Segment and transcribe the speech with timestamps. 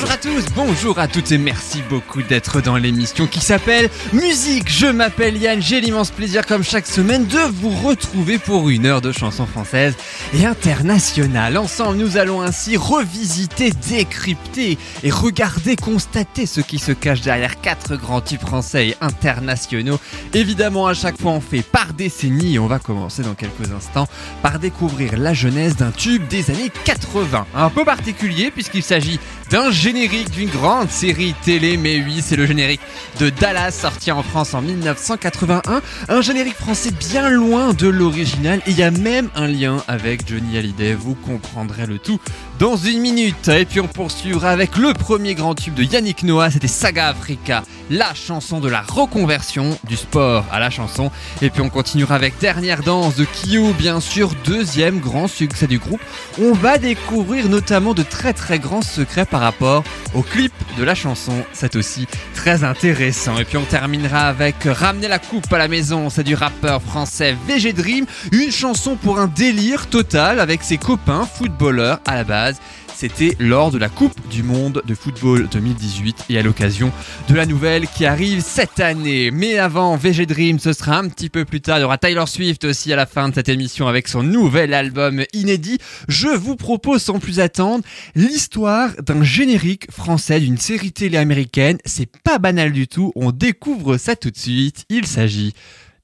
[0.00, 4.70] Bonjour à tous, bonjour à toutes et merci beaucoup d'être dans l'émission qui s'appelle Musique.
[4.70, 9.00] Je m'appelle Yann, j'ai l'immense plaisir comme chaque semaine de vous retrouver pour une heure
[9.00, 9.96] de chansons françaises
[10.34, 11.56] et internationales.
[11.56, 17.96] Ensemble, nous allons ainsi revisiter, décrypter et regarder, constater ce qui se cache derrière quatre
[17.96, 19.98] grands tubes français et internationaux.
[20.32, 24.06] Évidemment, à chaque fois on fait par décennie et on va commencer dans quelques instants
[24.42, 27.46] par découvrir la jeunesse d'un tube des années 80.
[27.56, 29.18] Un peu particulier puisqu'il s'agit
[29.50, 32.80] d'un générique d'une grande série télé, mais oui, c'est le générique
[33.18, 35.82] de Dallas sorti en France en 1981.
[36.08, 40.58] Un générique français bien loin de l'original il y a même un lien avec Johnny
[40.58, 42.18] Hallyday, vous comprendrez le tout
[42.58, 43.48] dans une minute.
[43.48, 47.62] Et puis on poursuivra avec le premier grand tube de Yannick Noah, c'était Saga Africa,
[47.90, 51.10] la chanson de la reconversion du sport à la chanson.
[51.40, 55.78] Et puis on continuera avec Dernière danse de Kyo, bien sûr, deuxième grand succès du
[55.78, 56.00] groupe.
[56.40, 59.84] On va découvrir notamment de très très grands secrets par rapport
[60.14, 61.44] au clip de la chanson.
[61.52, 63.38] C'est aussi très intéressant.
[63.38, 67.36] Et puis on terminera avec Ramener la coupe à la maison, c'est du rappeur français
[67.46, 72.47] VG Dream, une chanson pour un délire total avec ses copains footballeurs à la base.
[72.94, 76.90] C'était lors de la Coupe du Monde de football 2018 et à l'occasion
[77.28, 79.30] de la nouvelle qui arrive cette année.
[79.30, 81.78] Mais avant VG Dream, ce sera un petit peu plus tard.
[81.78, 84.74] Il y aura Tyler Swift aussi à la fin de cette émission avec son nouvel
[84.74, 85.78] album inédit.
[86.08, 91.78] Je vous propose sans plus attendre l'histoire d'un générique français d'une série télé américaine.
[91.84, 93.12] C'est pas banal du tout.
[93.14, 94.84] On découvre ça tout de suite.
[94.88, 95.54] Il s'agit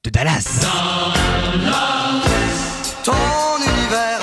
[0.04, 0.60] de Dallas.
[3.04, 3.12] Ton
[3.58, 4.20] univers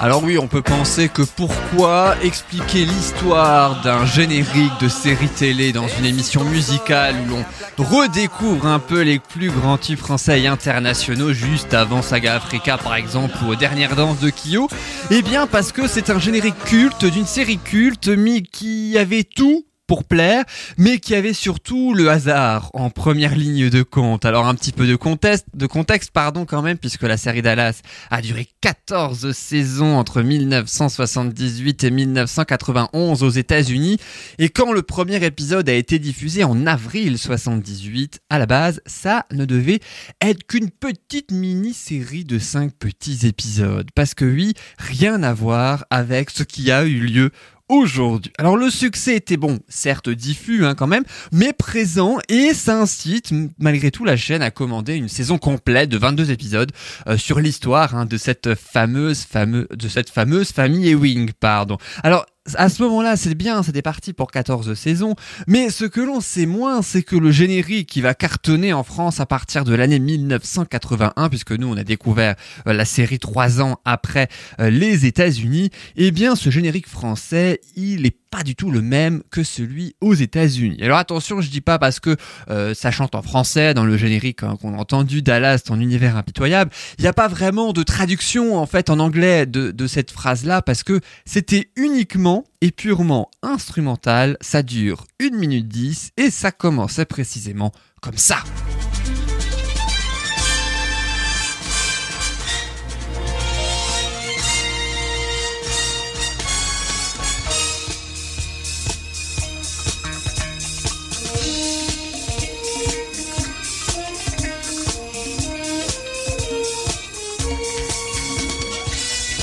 [0.00, 5.88] Alors oui, on peut penser que pourquoi expliquer l'histoire d'un générique de série télé dans
[5.88, 7.44] une émission musicale où l'on
[7.84, 12.96] redécouvre un peu les plus grands tubes français et internationaux juste avant Saga Africa par
[12.96, 14.68] exemple ou aux Dernières Danses de Kyo?
[15.10, 19.64] Eh bien parce que c'est un générique culte d'une série culte mais qui avait tout
[19.86, 20.44] pour plaire,
[20.78, 24.24] mais qui avait surtout le hasard en première ligne de compte.
[24.24, 27.82] Alors un petit peu de contexte, de contexte pardon quand même, puisque la série Dallas
[28.10, 33.98] a duré 14 saisons entre 1978 et 1991 aux États-Unis,
[34.38, 39.26] et quand le premier épisode a été diffusé en avril 78, à la base, ça
[39.32, 39.80] ne devait
[40.20, 46.30] être qu'une petite mini-série de 5 petits épisodes, parce que oui, rien à voir avec
[46.30, 47.30] ce qui a eu lieu
[47.68, 48.32] aujourd'hui.
[48.38, 53.32] Alors le succès était bon, certes diffus hein, quand même, mais présent et ça incite
[53.58, 56.72] malgré tout la chaîne à commander une saison complète de 22 épisodes
[57.06, 61.78] euh, sur l'histoire hein, de cette fameuse fameuse de cette fameuse famille Ewing, pardon.
[62.02, 62.26] Alors
[62.56, 65.14] à ce moment-là, c'est bien, c'était parti pour 14 saisons,
[65.46, 69.18] mais ce que l'on sait moins, c'est que le générique qui va cartonner en France
[69.18, 72.34] à partir de l'année 1981, puisque nous on a découvert
[72.66, 74.28] euh, la série trois ans après
[74.60, 79.22] euh, les États-Unis, eh bien ce générique français, il est pas du tout le même
[79.30, 80.78] que celui aux États-Unis.
[80.82, 82.16] Alors attention, je dis pas parce que
[82.50, 86.16] euh, ça chante en français dans le générique hein, qu'on a entendu Dallas, ton univers
[86.16, 86.72] impitoyable.
[86.98, 90.62] Il n'y a pas vraiment de traduction en fait en anglais de, de cette phrase-là
[90.62, 94.36] parce que c'était uniquement et purement instrumental.
[94.40, 98.42] Ça dure 1 minute 10 et ça commençait précisément comme ça.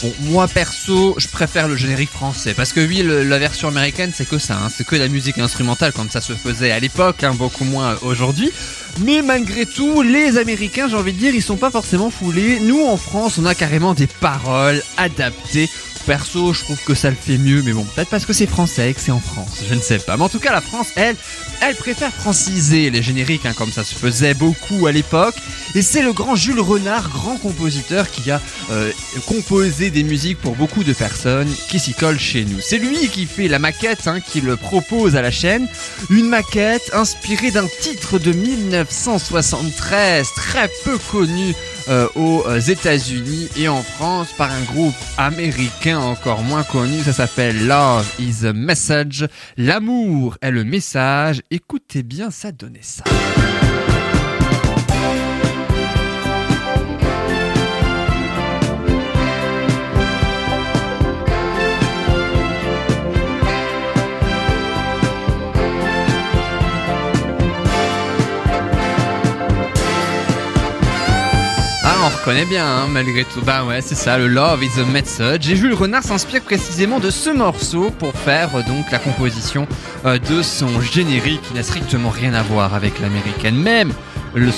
[0.02, 4.28] Bon, moi perso, je préfère le générique français parce que oui, la version américaine c'est
[4.28, 7.36] que ça, hein, c'est que la musique instrumentale comme ça se faisait à l'époque, hein,
[7.36, 8.52] beaucoup moins aujourd'hui.
[9.02, 12.60] Mais malgré tout, les Américains, j'ai envie de dire, ils sont pas forcément foulés.
[12.60, 15.70] Nous en France, on a carrément des paroles adaptées.
[16.06, 18.92] Perso, je trouve que ça le fait mieux, mais bon, peut-être parce que c'est français
[18.92, 20.18] et que c'est en France, je ne sais pas.
[20.18, 21.16] Mais en tout cas, la France, elle,
[21.62, 25.36] elle préfère franciser les génériques, hein, comme ça se faisait beaucoup à l'époque.
[25.76, 28.92] Et c'est le grand Jules Renard, grand compositeur, qui a euh,
[29.28, 32.60] composé des musiques pour beaucoup de personnes qui s'y collent chez nous.
[32.62, 35.68] C'est lui qui fait la maquette, hein, qui le propose à la chaîne.
[36.10, 41.56] Une maquette inspirée d'un titre de 1973, très peu connu
[41.90, 44.94] euh, aux États-Unis et en France par un groupe
[45.94, 47.02] encore moins connu.
[47.02, 49.28] Ça s'appelle Love is a Message.
[49.58, 51.42] L'amour est le message.
[51.52, 53.04] Écoutez bien, ça donnait ça.
[72.04, 73.42] On reconnaît bien hein, malgré tout.
[73.42, 75.50] Bah ouais, c'est ça, le Love is a Message.
[75.50, 79.68] Et Jules Renard s'inspire précisément de ce morceau pour faire euh, donc la composition
[80.06, 83.56] euh, de son générique qui n'a strictement rien à voir avec l'américaine.
[83.56, 83.94] Même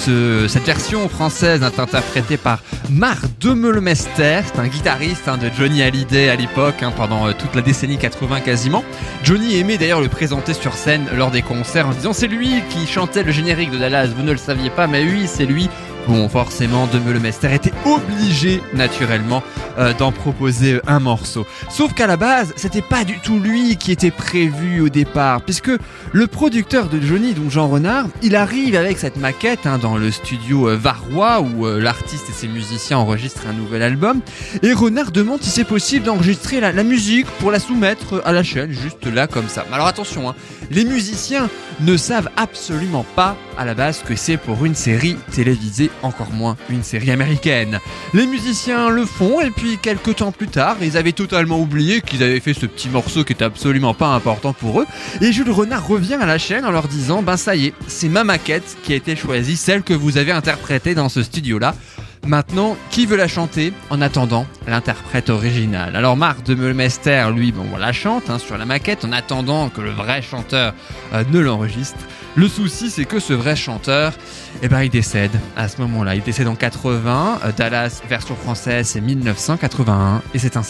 [0.08, 2.60] cette version française est interprétée par
[2.90, 7.56] Marc Demeulmester, c'est un guitariste hein, de Johnny Hallyday à l'époque, hein, pendant euh, toute
[7.56, 8.84] la décennie 80 quasiment.
[9.24, 12.86] Johnny aimait d'ailleurs le présenter sur scène lors des concerts en disant c'est lui qui
[12.86, 15.70] chantait le générique de Dallas, vous ne le saviez pas, mais oui, c'est lui.
[16.08, 19.42] Bon, forcément, Demeulmester était obligé, naturellement,
[19.78, 21.46] euh, d'en proposer un morceau.
[21.70, 25.72] Sauf qu'à la base, c'était pas du tout lui qui était prévu au départ, puisque
[26.12, 30.12] le producteur de Johnny, donc Jean Renard, il arrive avec cette maquette hein, dans le
[30.12, 34.20] studio euh, Varrois où euh, l'artiste et ses musiciens enregistrent un nouvel album.
[34.62, 38.44] Et Renard demande si c'est possible d'enregistrer la, la musique pour la soumettre à la
[38.44, 39.64] chaîne, juste là comme ça.
[39.70, 40.36] Mais alors attention, hein,
[40.70, 45.90] les musiciens ne savent absolument pas à la base que c'est pour une série télévisée,
[46.02, 47.80] encore moins une série américaine.
[48.14, 52.24] Les musiciens le font et puis quelques temps plus tard, ils avaient totalement oublié qu'ils
[52.24, 54.88] avaient fait ce petit morceau qui était absolument pas important pour eux.
[55.22, 58.10] Et Jules Renard revient à la chaîne en leur disant Ben ça y est, c'est
[58.10, 61.76] ma maquette qui a été choisie, celle que vous avez interprétée dans ce studio-là.
[62.26, 65.96] Maintenant, qui veut la chanter En attendant, l'interprète original?
[65.96, 69.70] Alors Marc de Meulmester, lui, bon, on la chante hein, sur la maquette en attendant
[69.70, 70.74] que le vrai chanteur
[71.14, 72.00] euh, ne l'enregistre.
[72.36, 74.14] Le souci, c'est que ce vrai chanteur,
[74.62, 76.16] eh ben, il décède à ce moment-là.
[76.16, 77.40] Il décède en 80.
[77.46, 80.22] euh, Dallas, version française, c'est 1981.
[80.34, 80.64] Et c'est un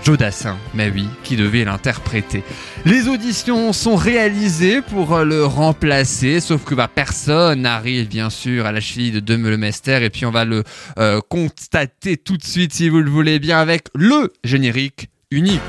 [0.00, 2.42] certain Joe Dassin, mais oui, qui devait l'interpréter.
[2.84, 8.66] Les auditions sont réalisées pour euh, le remplacer, sauf que bah, personne n'arrive bien sûr
[8.66, 10.02] à la cheville de Demeulmester.
[10.02, 10.64] Et puis on va le
[10.98, 15.60] euh, constater tout de suite, si vous le voulez bien, avec le générique unique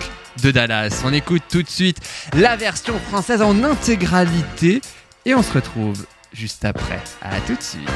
[0.44, 1.02] de Dallas.
[1.06, 1.98] On écoute tout de suite
[2.34, 4.82] la version française en intégralité
[5.26, 7.02] et on se retrouve juste après.
[7.22, 7.90] À tout de suite.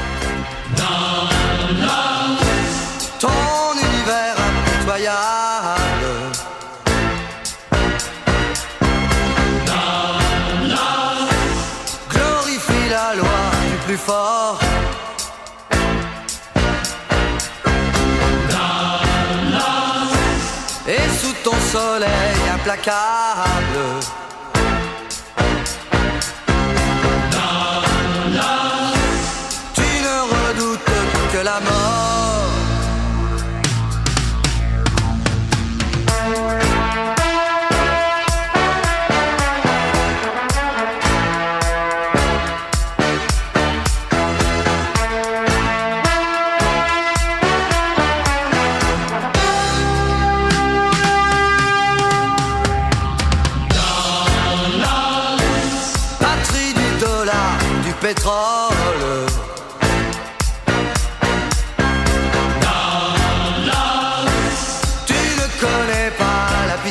[22.66, 24.00] Implacable.
[29.74, 30.80] Tu ne redoutes
[31.32, 31.85] que la mort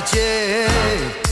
[0.05, 1.24] pas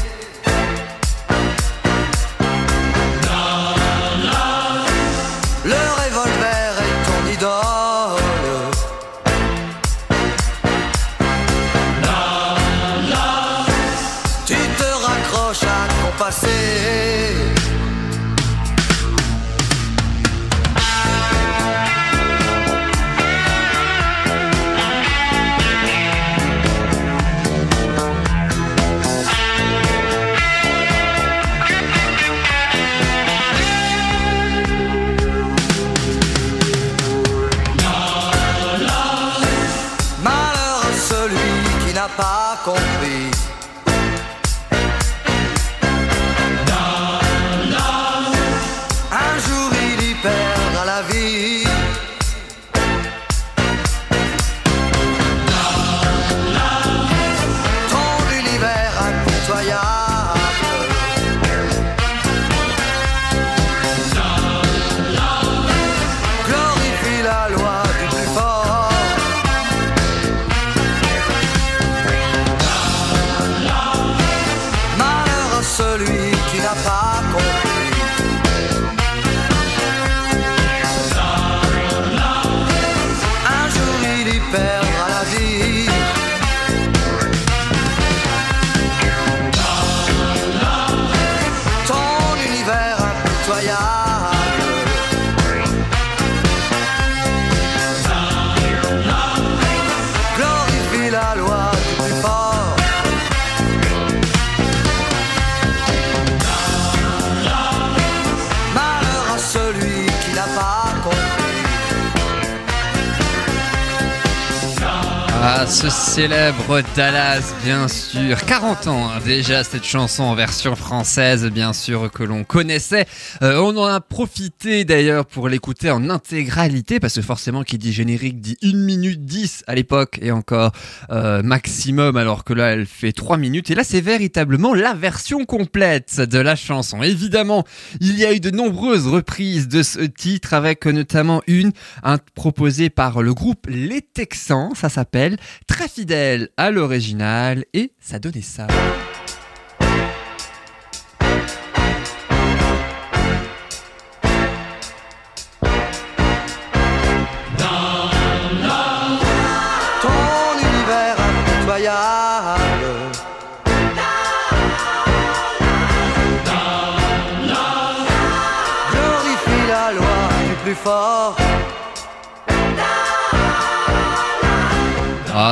[115.67, 118.43] Ce célèbre Dallas, bien sûr.
[118.45, 123.05] 40 ans hein, déjà cette chanson en version française, bien sûr, que l'on connaissait.
[123.41, 127.93] Euh, on en a profité d'ailleurs pour l'écouter en intégralité, parce que forcément, qui dit
[127.93, 130.71] générique dit 1 minute 10 à l'époque, et encore
[131.11, 133.71] euh, maximum, alors que là, elle fait 3 minutes.
[133.71, 137.01] Et là, c'est véritablement la version complète de la chanson.
[137.01, 137.63] Évidemment,
[138.01, 141.71] il y a eu de nombreuses reprises de ce titre, avec notamment une
[142.03, 148.19] un, proposée par le groupe Les Texans, ça s'appelle très fidèle à l'original et ça
[148.19, 148.67] donnait ça.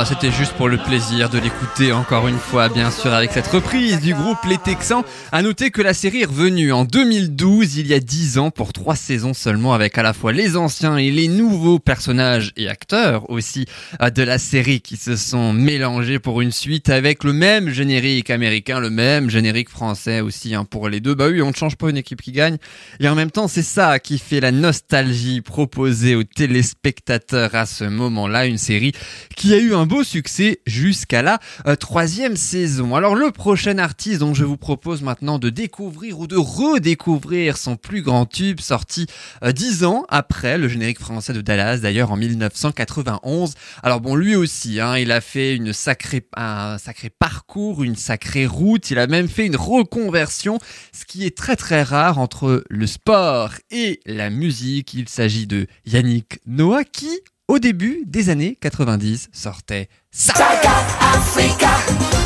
[0.02, 3.46] Ah, c'était juste pour le plaisir de l'écouter encore une fois, bien sûr, avec cette
[3.46, 5.04] reprise du groupe Les Texans.
[5.30, 8.72] À noter que la série est revenue en 2012, il y a 10 ans, pour
[8.72, 13.30] trois saisons seulement, avec à la fois les anciens et les nouveaux personnages et acteurs
[13.30, 13.66] aussi
[14.02, 18.30] euh, de la série qui se sont mélangés pour une suite avec le même générique
[18.30, 21.14] américain, le même générique français aussi hein, pour les deux.
[21.14, 22.56] Bah oui, on ne change pas une équipe qui gagne.
[22.98, 27.84] Et en même temps, c'est ça qui fait la nostalgie proposée aux téléspectateurs à ce
[27.84, 28.90] moment-là, une série
[29.36, 32.96] qui a eu un beau succès jusqu'à la euh, troisième saison.
[32.96, 37.76] Alors le prochain artiste dont je vous propose maintenant de découvrir ou de redécouvrir son
[37.76, 39.06] plus grand tube sorti
[39.44, 43.52] euh, dix ans après le générique français de Dallas d'ailleurs en 1991.
[43.82, 48.46] Alors bon lui aussi hein, il a fait une sacrée, un sacré parcours, une sacrée
[48.46, 50.58] route, il a même fait une reconversion,
[50.94, 54.94] ce qui est très très rare entre le sport et la musique.
[54.94, 57.10] Il s'agit de Yannick Noah qui
[57.52, 60.32] au début des années 90 sortait ça.
[60.32, 60.72] Saga
[61.14, 61.68] Africa,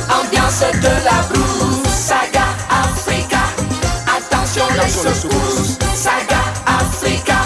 [0.09, 1.83] ambiance de la blues.
[1.89, 3.41] Saga Africa,
[4.07, 5.79] attention les secousses.
[5.97, 7.39] Saga Africa,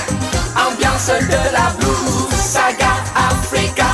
[0.69, 2.39] ambiance de la blues.
[2.39, 3.87] Saga Africa,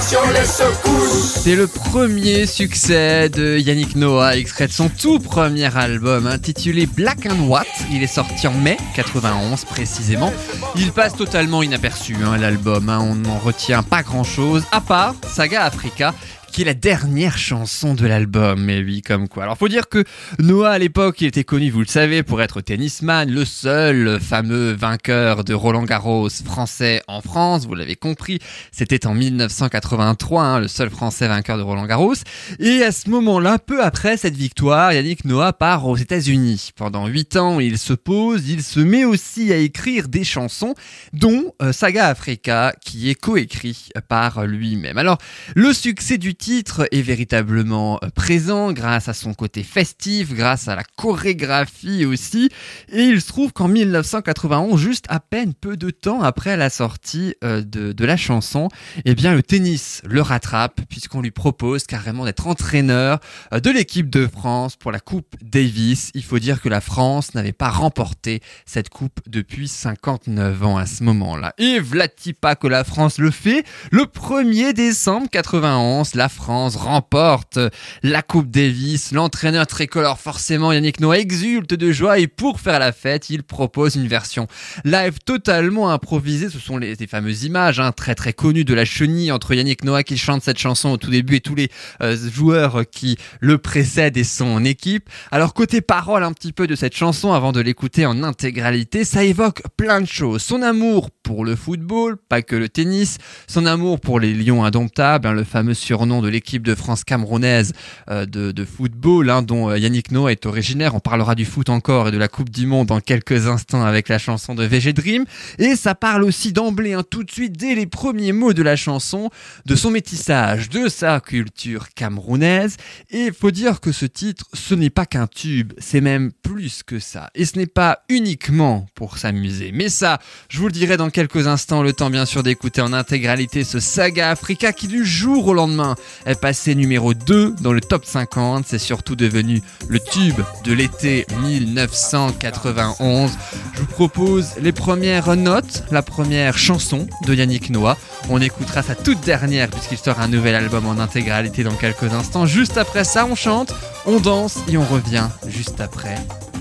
[0.00, 7.26] C'est le premier succès de Yannick Noah, extrait de son tout premier album intitulé Black
[7.26, 7.66] and White.
[7.90, 10.32] Il est sorti en mai 91 précisément.
[10.76, 13.00] Il passe totalement inaperçu hein, l'album, hein.
[13.02, 16.14] on n'en retient pas grand chose, à part Saga Africa
[16.58, 19.44] qui la dernière chanson de l'album, mais oui, comme quoi.
[19.44, 20.02] Alors faut dire que
[20.40, 24.72] Noah à l'époque, il était connu, vous le savez, pour être tennisman, le seul fameux
[24.72, 28.40] vainqueur de Roland Garros français en France, vous l'avez compris,
[28.72, 32.14] c'était en 1983, hein, le seul français vainqueur de Roland Garros.
[32.58, 36.70] Et à ce moment-là, peu après cette victoire, Yannick Noah part aux États-Unis.
[36.74, 40.74] Pendant 8 ans, il se pose, il se met aussi à écrire des chansons,
[41.12, 44.98] dont euh, Saga Africa, qui est coécrit par lui-même.
[44.98, 45.18] Alors,
[45.54, 50.74] le succès du titre est véritablement euh, présent grâce à son côté festif, grâce à
[50.74, 52.50] la chorégraphie aussi.
[52.90, 57.34] Et il se trouve qu'en 1991, juste à peine peu de temps après la sortie
[57.44, 58.68] euh, de, de la chanson,
[59.04, 63.20] eh bien le tennis le rattrape puisqu'on lui propose carrément d'être entraîneur
[63.52, 66.10] euh, de l'équipe de France pour la Coupe Davis.
[66.14, 70.86] Il faut dire que la France n'avait pas remporté cette coupe depuis 59 ans à
[70.86, 71.54] ce moment-là.
[71.58, 73.64] Et vlati que la France le fait.
[73.90, 77.58] Le 1er décembre 91, la France remporte
[78.02, 79.12] la Coupe Davis.
[79.12, 83.96] L'entraîneur tricolore, forcément, Yannick Noah, exulte de joie et pour faire la fête, il propose
[83.96, 84.46] une version
[84.84, 86.48] live totalement improvisée.
[86.50, 90.02] Ce sont les, fameuses images hein, très très connues de la chenille entre Yannick Noah
[90.02, 91.70] qui chante cette chanson au tout début et tous les
[92.02, 95.08] euh, joueurs qui le précèdent et son équipe.
[95.30, 99.24] Alors côté parole un petit peu de cette chanson avant de l'écouter en intégralité, ça
[99.24, 100.42] évoque plein de choses.
[100.42, 105.26] Son amour pour le football, pas que le tennis, son amour pour les lions indomptables,
[105.26, 107.72] hein, le fameux surnom de l'équipe de France camerounaise
[108.10, 110.94] euh, de, football, hein, dont euh, Yannick Noah est originaire.
[110.94, 114.08] On parlera du foot encore et de la Coupe du Monde dans quelques instants avec
[114.08, 115.24] la chanson de VG Dream.
[115.58, 118.76] Et ça parle aussi d'emblée, hein, tout de suite, dès les premiers mots de la
[118.76, 119.30] chanson,
[119.66, 122.76] de son métissage, de sa culture camerounaise.
[123.10, 126.82] Et il faut dire que ce titre, ce n'est pas qu'un tube, c'est même plus
[126.82, 127.30] que ça.
[127.34, 129.70] Et ce n'est pas uniquement pour s'amuser.
[129.72, 132.92] Mais ça, je vous le dirai dans quelques instants, le temps bien sûr d'écouter en
[132.92, 135.94] intégralité ce saga Africa qui du jour au lendemain
[136.26, 138.64] est passé numéro 2 dans le top 50.
[138.66, 143.30] C'est surtout devenu le tube de l'été 1991.
[143.74, 147.96] Je vous propose les premières notes, la première chanson de Yannick Noah.
[148.28, 152.46] On écoutera sa toute dernière puisqu'il sort un nouvel album en intégralité dans quelques instants.
[152.46, 153.74] Juste après ça, on chante,
[154.06, 156.16] on danse et on revient juste après.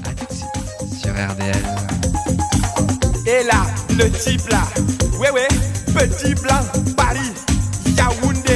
[0.05, 0.27] À tout
[0.97, 1.55] sur RDL.
[3.25, 3.65] Et là,
[3.97, 4.63] le type là,
[5.19, 5.47] ouais ouais,
[5.93, 6.61] petit blanc,
[6.95, 7.33] Paris,
[7.97, 8.46] Yaoundé.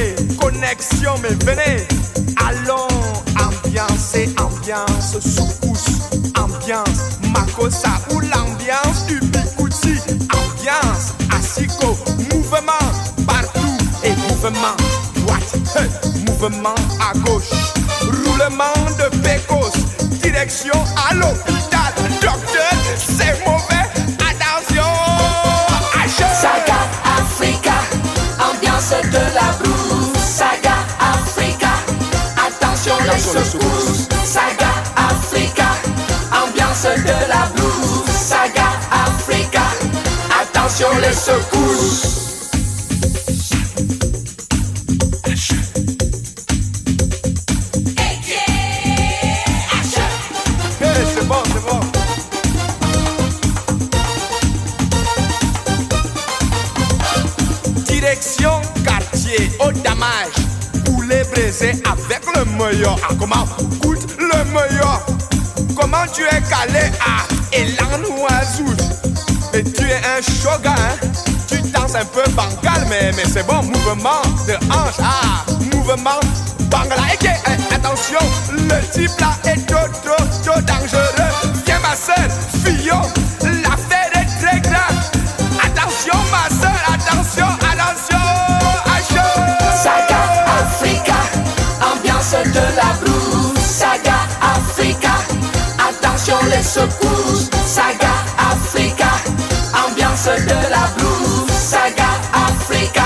[1.22, 1.86] Mais venez,
[2.36, 2.88] allons,
[3.38, 5.84] ambiance et ambiance, soukous,
[6.36, 9.20] ambiance, makosa ou l'ambiance du
[10.34, 11.96] ambiance, asiko,
[12.32, 12.72] mouvement,
[13.26, 14.76] partout et mouvement,
[15.16, 15.56] droite,
[16.26, 17.50] mouvement à gauche,
[18.00, 19.70] roulement de pécos,
[20.20, 20.74] direction
[21.08, 21.71] à l'hôpital,
[33.34, 35.74] Saga Africa,
[36.44, 38.04] ambiance de la blues.
[38.10, 39.62] Saga Africa,
[40.42, 42.18] attention les secousses.
[57.86, 60.34] Direction quartier au damage.
[60.84, 62.21] Poulet braisé avec
[62.64, 63.44] Ah, comment
[63.80, 65.00] Goûte le meilleur?
[65.78, 66.92] Comment tu es calé?
[67.00, 68.72] À Elan Oiseau
[69.52, 70.70] Et tu es un shogun.
[70.70, 71.08] hein?
[71.48, 73.62] Tu danses un peu bancal, mais, mais c'est bon.
[73.64, 74.94] Mouvement de hanche.
[75.02, 76.20] Ah, mouvement
[76.70, 77.02] bangala.
[77.12, 78.20] Et que, eh, attention,
[78.52, 81.12] le type là est trop, trop, trop dangereux.
[81.66, 82.28] Viens ma soeur,
[82.64, 83.02] Fillon,
[92.52, 93.58] de la blues.
[93.60, 95.14] Saga Africa,
[95.78, 97.50] attention les secousses.
[97.66, 99.10] Saga Africa,
[99.86, 101.50] ambiance de la blues.
[101.50, 103.04] Saga Africa,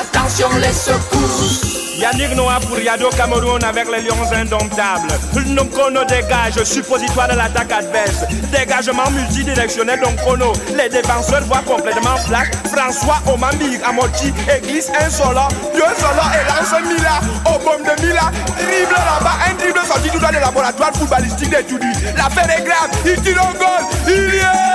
[0.00, 1.98] attention les secousses.
[2.00, 5.12] Yannick Noah pour Yado Cameroun avec les lions indomptables.
[5.48, 8.24] Nonkono dégage, suppositoire de l'attaque adverse.
[8.50, 10.52] Dégagement multidirectionnel Nonkono.
[10.76, 12.48] Les défenseurs voient complètement flash.
[12.72, 15.40] François Omambi Amoti et glisse un solo,
[15.74, 18.30] deux solo et lance Mila au bombe de Mila.
[18.56, 21.86] Dribble là-bas, un dribble sorti tout dans le laboratoire footballistique des Toudis.
[22.16, 24.69] L'affaire est grave, il tire au goal, il est!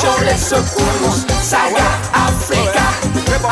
[0.00, 1.26] Attention les secousses.
[1.42, 2.86] Saga Africa,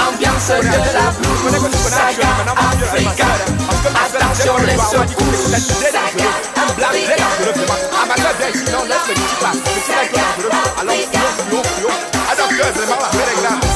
[0.09, 1.53] ambiance de la blues.
[1.89, 3.27] Saga Africa,
[4.05, 5.53] attention les secousses.
[5.91, 6.31] Saga
[6.77, 7.27] Africa,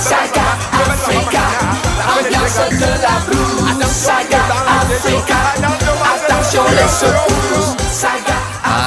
[0.00, 1.44] Saga Africa,
[2.18, 3.52] ambiance de la blues.
[3.92, 4.42] Saga
[4.80, 5.38] Africa,
[6.14, 7.76] attention les secousses.
[7.92, 8.41] Saga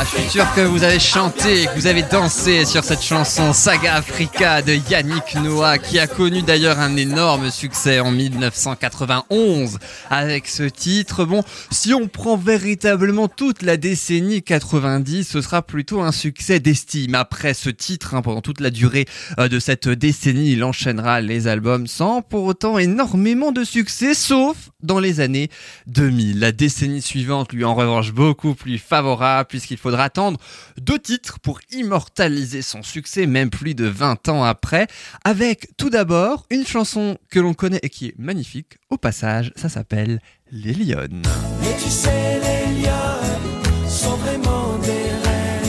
[0.06, 3.96] je suis sûr que vous avez chanté que vous avez dansé sur cette chanson Saga
[3.96, 10.64] Africa de Yannick Noah qui a connu d'ailleurs un énorme succès en 1991 avec ce
[10.64, 11.26] titre.
[11.26, 17.16] Bon, si on prend véritablement toute la décennie 90, ce sera plutôt un succès d'estime.
[17.16, 19.06] Après ce titre, hein, pendant toute la durée
[19.40, 24.56] euh, de cette décennie, il enchaînera les albums sans pour autant énormément de succès, sauf
[24.84, 25.50] dans les années
[25.88, 26.40] 2000.
[26.40, 30.40] La décennie suivante lui en revanche beaucoup plus favorable puisqu'il faudra attendre
[30.78, 34.88] deux titres pour immortaliser son succès, même plus de 20 ans après,
[35.24, 39.70] avec tout d'abord une chanson que l'on connaît et qui est magnifique au passage, ça
[39.70, 40.20] s'appelle
[40.52, 41.24] Les Lyonnes.
[41.64, 45.66] Et tu sais, les lions sont vraiment des reines.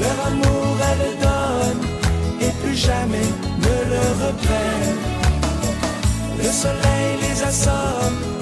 [0.00, 1.88] Leur amour, elles donnent
[2.40, 3.28] et plus jamais
[3.58, 5.14] ne le reprennent.
[6.38, 8.33] Le soleil les assomme,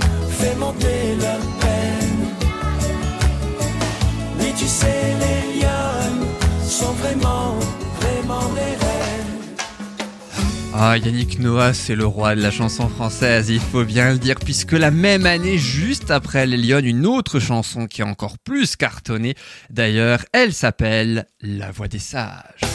[10.74, 14.36] Ah, Yannick Noah, c'est le roi de la chanson française, il faut bien le dire,
[14.36, 19.34] puisque la même année, juste après Les une autre chanson qui a encore plus cartonné,
[19.68, 22.71] d'ailleurs, elle s'appelle La Voix des Sages.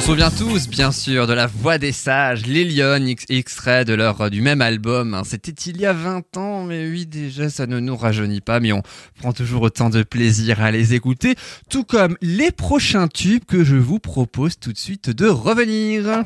[0.00, 3.94] S'en souvient tous, bien sûr, de la voix des sages, les Lyonnes, ex- extrait de
[3.94, 5.14] leur euh, du même album.
[5.14, 5.22] hein.
[5.24, 8.72] C'était il y a 20 ans, mais oui, déjà, ça ne nous rajeunit pas, mais
[8.72, 8.82] on
[9.20, 11.34] prend toujours autant de plaisir à les écouter,
[11.68, 16.22] tout comme les prochains tubes que je vous propose tout de suite de revenir.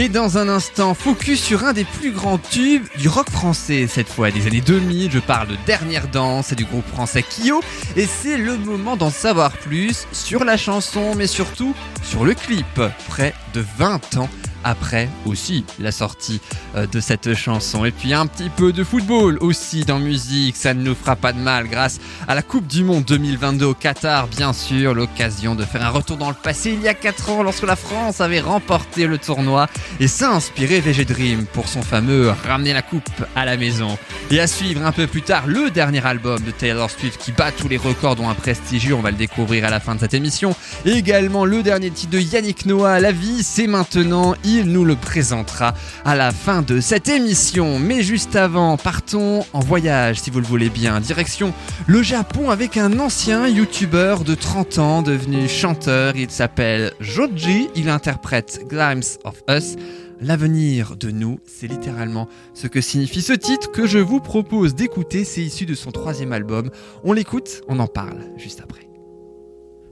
[0.00, 4.08] Et dans un instant, focus sur un des plus grands tubes du rock français, cette
[4.08, 7.60] fois des années 2000, je parle de Dernière Danse et du groupe français Kyo,
[7.96, 12.80] et c'est le moment d'en savoir plus sur la chanson, mais surtout sur le clip,
[13.08, 14.28] près de 20 ans
[14.64, 16.40] après aussi la sortie
[16.76, 17.84] euh, de cette chanson.
[17.84, 21.32] Et puis un petit peu de football aussi dans musique, ça ne nous fera pas
[21.32, 25.64] de mal grâce à la Coupe du Monde 2022 au Qatar, bien sûr, l'occasion de
[25.64, 28.40] faire un retour dans le passé il y a 4 ans lorsque la France avait
[28.40, 29.66] remporté le tournoi
[30.00, 33.98] et s'est inspiré VG Dream pour son fameux ramener la coupe à la maison.
[34.30, 37.52] Et à suivre un peu plus tard le dernier album de Taylor Swift qui bat
[37.52, 40.14] tous les records dont un prestigieux, on va le découvrir à la fin de cette
[40.14, 40.54] émission.
[40.84, 44.96] Et également le dernier titre de Yannick Noah, La vie c'est maintenant, il nous le
[44.96, 47.78] présentera à la fin de cette émission.
[47.78, 51.52] Mais juste avant, partons en voyage si vous le voulez bien, direction
[51.86, 57.88] le Japon avec un ancien youtubeur de 30 ans devenu chanteur, il s'appelle Joji, il
[57.88, 59.76] interprète Glimpse of Us.
[60.20, 65.24] L'avenir de nous, c'est littéralement ce que signifie ce titre que je vous propose d'écouter.
[65.24, 66.70] C'est issu de son troisième album.
[67.04, 68.88] On l'écoute, on en parle juste après.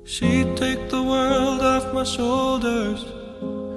[0.04, 3.15] She'd take the world off my shoulders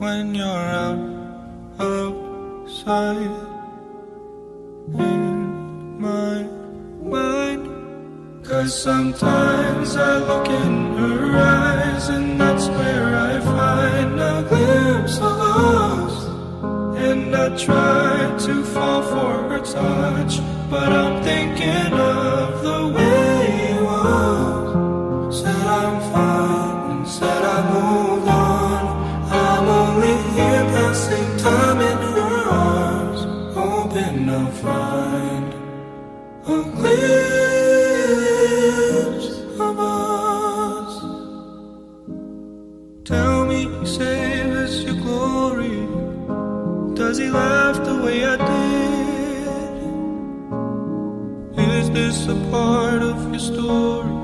[0.00, 0.98] when you're out
[1.78, 3.36] outside
[4.98, 6.42] in my
[7.02, 7.64] mind?
[8.42, 15.38] Cause sometimes I look in her eyes and that's where I find a glimpse of
[15.92, 16.16] us.
[16.96, 22.49] And I try to fall for her touch, but I'm thinking of
[52.30, 54.19] a part of your story?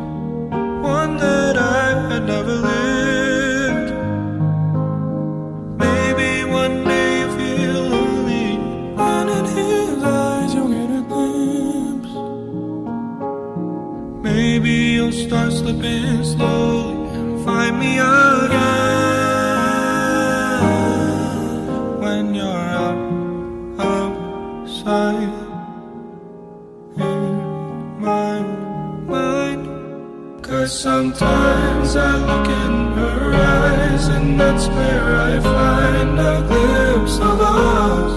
[34.76, 38.14] Where I find a glimpse of us.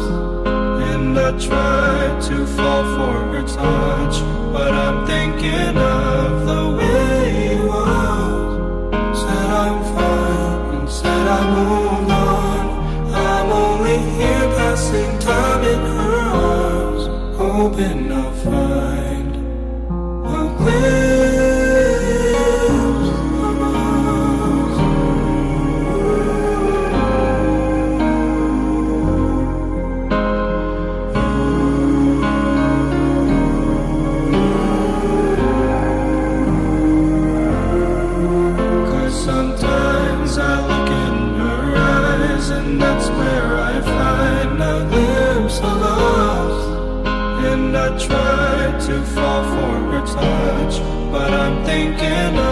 [0.92, 4.16] And I try to fall for her touch,
[4.54, 9.20] but I'm thinking of the way it was.
[9.22, 12.66] Said I'm fine and said I moved on.
[13.14, 17.04] I'm only here passing time in her arms,
[17.38, 18.29] hoping I'll
[51.12, 52.49] but I'm thinking of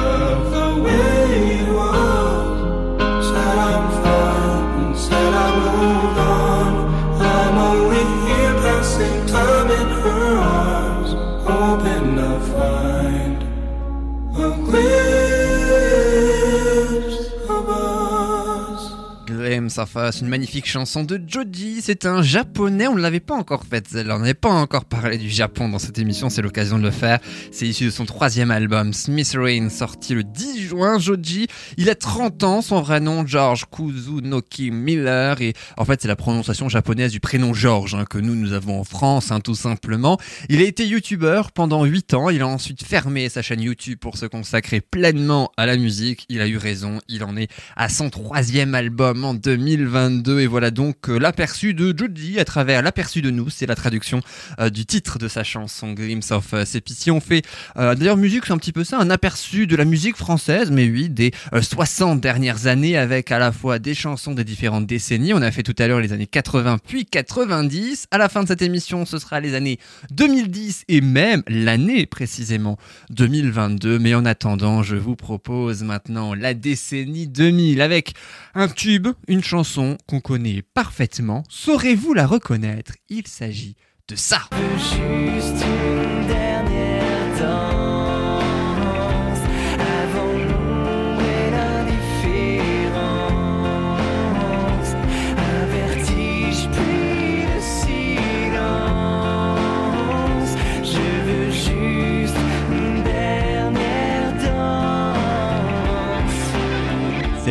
[19.77, 21.81] Of Us, une magnifique chanson de Joji.
[21.81, 24.15] C'est un japonais, on ne l'avait pas encore faite, celle-là.
[24.15, 27.19] On n'avait pas encore parlé du Japon dans cette émission, c'est l'occasion de le faire.
[27.51, 30.97] C'est issu de son troisième album, Smithereens, sorti le 10 juin.
[30.99, 35.41] Joji, il a 30 ans, son vrai nom, George Kuzunoki Miller.
[35.41, 38.79] Et en fait, c'est la prononciation japonaise du prénom George, hein, que nous, nous avons
[38.79, 40.17] en France, hein, tout simplement.
[40.49, 42.29] Il a été youtubeur pendant 8 ans.
[42.29, 46.25] Il a ensuite fermé sa chaîne YouTube pour se consacrer pleinement à la musique.
[46.29, 49.56] Il a eu raison, il en est à son troisième album en 2000.
[49.57, 53.75] 2022 et voilà donc euh, l'aperçu de Jody à travers l'aperçu de nous, c'est la
[53.75, 54.21] traduction
[54.59, 57.43] euh, du titre de sa chanson Glimpse of euh, Ici on fait
[57.75, 61.09] d'ailleurs musique c'est un petit peu ça, un aperçu de la musique française mais oui
[61.09, 65.33] des euh, 60 dernières années avec à la fois des chansons des différentes décennies.
[65.33, 68.07] On a fait tout à l'heure les années 80 puis 90.
[68.11, 69.79] À la fin de cette émission, ce sera les années
[70.11, 72.77] 2010 et même l'année précisément
[73.09, 73.99] 2022.
[73.99, 78.13] Mais en attendant, je vous propose maintenant la décennie 2000 avec
[78.55, 81.43] un tube, une chanson qu'on connaît parfaitement.
[81.49, 82.95] Saurez-vous la reconnaître?
[83.07, 83.77] Il s'agit
[84.09, 84.41] de ça.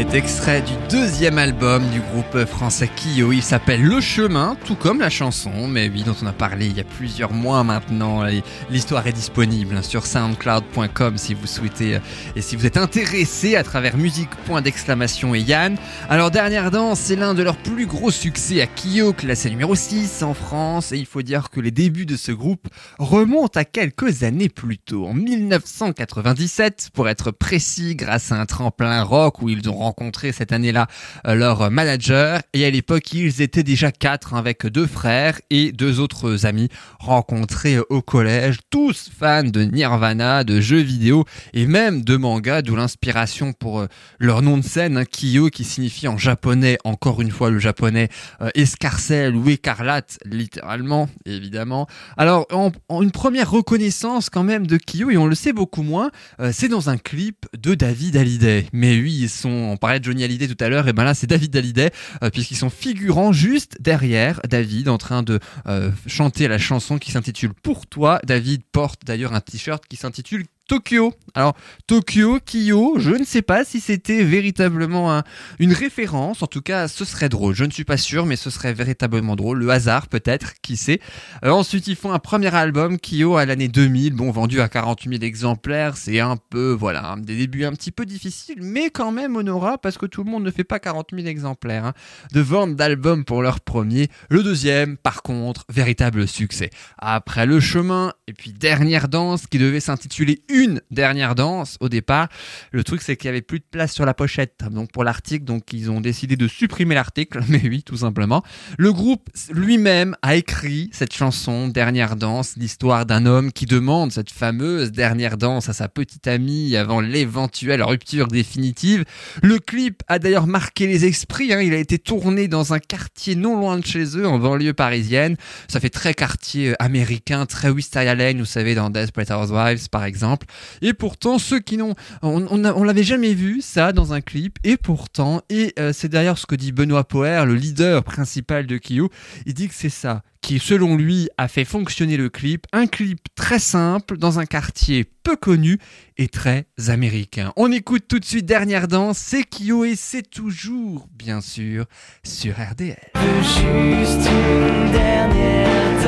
[0.08, 3.32] C'est extrait du deuxième album du groupe français Kyo.
[3.32, 6.76] Il s'appelle Le Chemin, tout comme la chanson, mais oui, dont on a parlé il
[6.76, 8.22] y a plusieurs mois maintenant.
[8.70, 12.00] L'histoire est disponible sur soundcloud.com si vous souhaitez euh,
[12.36, 15.76] et si vous êtes intéressé à travers musique point d'exclamation et Yann.
[16.08, 20.22] Alors, Dernière Danse, c'est l'un de leurs plus gros succès à Kyo, classé numéro 6
[20.22, 20.92] en France.
[20.92, 24.78] Et il faut dire que les débuts de ce groupe remontent à quelques années plus
[24.78, 29.95] tôt, en 1997 pour être précis, grâce à un tremplin rock où ils ont rencontré
[30.32, 30.88] cette année-là
[31.26, 32.42] euh, leur manager.
[32.52, 37.78] Et à l'époque, ils étaient déjà quatre avec deux frères et deux autres amis rencontrés
[37.88, 43.52] au collège, tous fans de Nirvana, de jeux vidéo et même de manga, d'où l'inspiration
[43.52, 43.86] pour euh,
[44.18, 48.08] leur nom de scène, hein, Kiyo, qui signifie en japonais, encore une fois le japonais,
[48.42, 51.86] euh, escarcelle ou écarlate, littéralement, évidemment.
[52.16, 55.82] Alors, en, en une première reconnaissance quand même de Kiyo, et on le sait beaucoup
[55.82, 58.66] moins, euh, c'est dans un clip de David Hallyday.
[58.72, 61.14] Mais oui, ils sont, on parlait de Johnny Hallyday tout à l'heure, et ben là
[61.14, 61.92] c'est David Hallyday,
[62.24, 67.12] euh, puisqu'ils sont figurants juste derrière David en train de euh, chanter la chanson qui
[67.12, 68.18] s'intitule Pour toi.
[68.24, 71.14] David porte d'ailleurs un t-shirt qui s'intitule Tokyo.
[71.34, 71.54] Alors,
[71.86, 75.22] Tokyo, Kyo, je ne sais pas si c'était véritablement un-
[75.58, 76.42] une référence.
[76.42, 77.54] En tout cas, ce serait drôle.
[77.54, 79.58] Je ne suis pas sûr, mais ce serait véritablement drôle.
[79.58, 80.98] Le hasard, peut-être, qui sait.
[81.44, 84.14] Euh, ensuite, ils font un premier album, Kyo, à l'année 2000.
[84.14, 85.96] Bon, vendu à 40 000 exemplaires.
[85.96, 89.98] C'est un peu, voilà, des débuts un petit peu difficiles, mais quand même honorable parce
[89.98, 91.92] que tout le monde ne fait pas 40 000 exemplaires hein,
[92.32, 94.08] de vente d'albums pour leur premier.
[94.30, 96.70] Le deuxième, par contre, véritable succès.
[96.98, 102.28] Après le chemin, et puis dernière danse qui devait s'intituler une dernière danse au départ.
[102.72, 105.44] Le truc, c'est qu'il y avait plus de place sur la pochette, donc pour l'article,
[105.44, 108.42] donc ils ont décidé de supprimer l'article, mais oui, tout simplement.
[108.78, 114.30] Le groupe lui-même a écrit cette chanson, Dernière danse, l'histoire d'un homme qui demande cette
[114.30, 119.04] fameuse dernière danse à sa petite amie avant l'éventuelle rupture définitive.
[119.42, 121.60] Le clip a d'ailleurs marqué les esprits, hein.
[121.60, 125.36] il a été tourné dans un quartier non loin de chez eux, en banlieue parisienne.
[125.68, 130.45] Ça fait très quartier américain, très Wisteria vous savez, dans Desperate Housewives par exemple.
[130.82, 134.58] Et pourtant, ceux qui n'ont, on, l'avait jamais vu ça dans un clip.
[134.64, 138.78] Et pourtant, et euh, c'est d'ailleurs ce que dit Benoît Poer, le leader principal de
[138.78, 139.10] Kyo,
[139.46, 142.66] il dit que c'est ça qui, selon lui, a fait fonctionner le clip.
[142.72, 145.78] Un clip très simple dans un quartier peu connu
[146.18, 147.52] et très américain.
[147.56, 151.86] On écoute tout de suite Dernière Danse, c'est Kyo et c'est toujours, bien sûr,
[152.22, 152.96] sur RDL.
[153.42, 156.00] Juste une dernière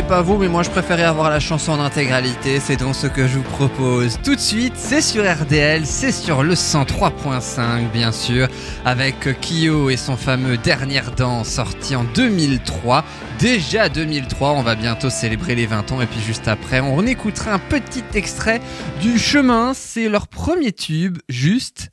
[0.00, 2.58] sais pas vous, mais moi je préférais avoir la chanson en intégralité.
[2.58, 4.72] C'est donc ce que je vous propose tout de suite.
[4.74, 8.48] C'est sur RDL, c'est sur le 103.5 bien sûr,
[8.84, 13.04] avec Kyo et son fameux Dernière Danse sorti en 2003.
[13.38, 17.52] Déjà 2003, on va bientôt célébrer les 20 ans et puis juste après, on écoutera
[17.52, 18.60] un petit extrait
[19.00, 19.74] du chemin.
[19.74, 21.92] C'est leur premier tube juste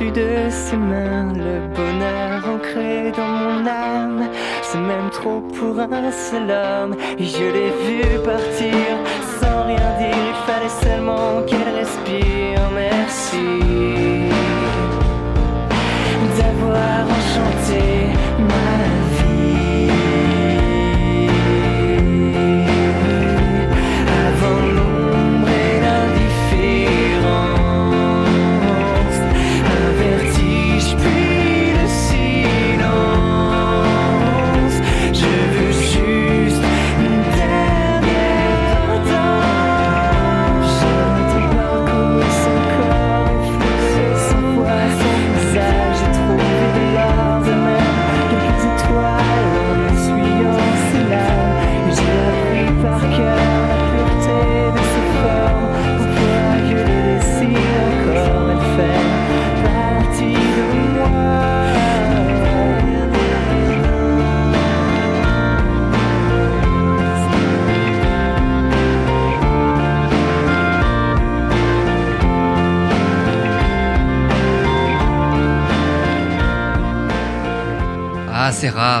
[0.00, 4.30] De ses mains le bonheur ancré dans mon âme.
[4.62, 6.96] C'est même trop pour un seul homme.
[7.18, 8.96] Et je l'ai vu partir
[9.40, 10.16] sans rien dire.
[10.30, 12.62] Il fallait seulement qu'elle respire.
[12.74, 13.60] Merci
[16.38, 18.08] d'avoir enchanté
[18.48, 18.99] ma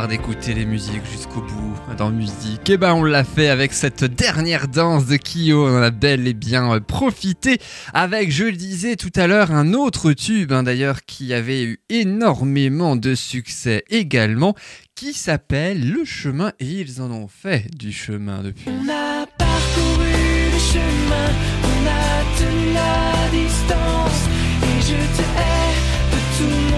[0.08, 2.68] D'écouter les musiques jusqu'au bout dans musique.
[2.70, 5.66] Et ben, on l'a fait avec cette dernière danse de Kyo.
[5.66, 7.58] On en a bel et bien euh, profité
[7.92, 11.80] avec, je le disais tout à l'heure, un autre tube, hein, d'ailleurs, qui avait eu
[11.90, 14.54] énormément de succès également,
[14.94, 16.52] qui s'appelle Le Chemin.
[16.60, 18.68] Et ils en ont fait du chemin depuis.
[18.68, 20.06] On a parcouru
[20.52, 21.30] le chemin,
[21.62, 24.28] on a tenu la distance.
[24.62, 25.76] Et je te hais
[26.10, 26.69] de tout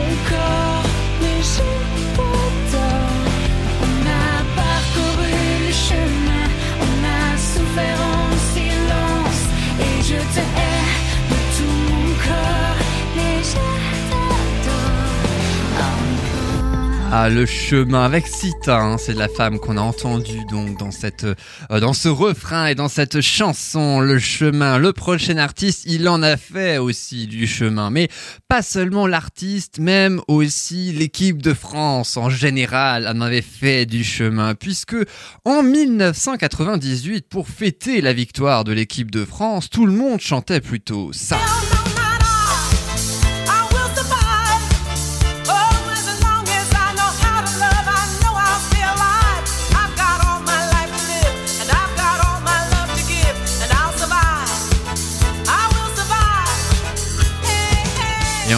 [17.15, 21.25] Ah, le chemin avec Sita, hein, c'est la femme qu'on a entendue donc dans cette,
[21.25, 24.79] euh, dans ce refrain et dans cette chanson, le chemin.
[24.79, 28.09] Le prochain artiste, il en a fait aussi du chemin, mais
[28.49, 34.55] pas seulement l'artiste, même aussi l'équipe de France en général en avait fait du chemin,
[34.55, 34.97] puisque
[35.45, 41.13] en 1998, pour fêter la victoire de l'équipe de France, tout le monde chantait plutôt
[41.13, 41.37] ça.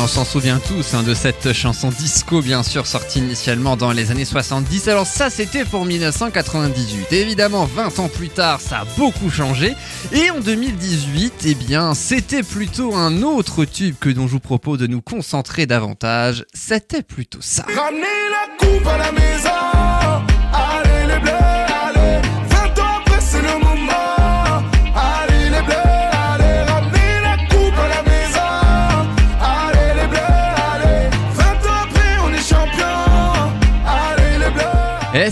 [0.04, 4.10] On s'en souvient tous hein, de cette chanson disco, bien sûr, sortie initialement dans les
[4.10, 4.88] années 70.
[4.88, 7.10] Alors ça, c'était pour 1998.
[7.14, 9.74] Évidemment, 20 ans plus tard, ça a beaucoup changé.
[10.12, 14.78] Et en 2018, eh bien, c'était plutôt un autre tube que dont je vous propose
[14.78, 16.44] de nous concentrer davantage.
[16.52, 17.64] C'était plutôt ça.
[17.74, 19.48] Ramenez la coupe à la maison.
[20.52, 21.63] Allez les